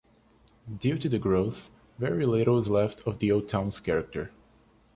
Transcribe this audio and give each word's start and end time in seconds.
Due 0.79 0.97
to 0.97 1.07
the 1.07 1.19
growth, 1.19 1.69
very 1.99 2.25
little 2.25 2.57
is 2.57 2.71
left 2.71 3.01
of 3.05 3.19
the 3.19 3.31
old 3.31 3.47
town's 3.47 3.79
character. 3.79 4.31